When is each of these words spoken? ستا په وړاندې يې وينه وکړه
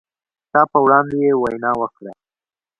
ستا 0.47 0.61
په 0.71 0.77
وړاندې 0.85 1.15
يې 1.25 1.33
وينه 1.43 1.71
وکړه 1.81 2.11